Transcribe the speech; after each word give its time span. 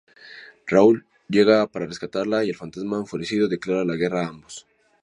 Raoul 0.71 1.05
llega 1.27 1.67
para 1.67 1.85
rescatarla 1.85 2.43
y 2.43 2.49
el 2.49 2.55
Fantasma 2.55 2.97
enfurecido 2.97 3.47
declara 3.47 3.85
la 3.85 3.95
guerra 3.97 4.23
a 4.25 4.29
ambos. 4.29 4.65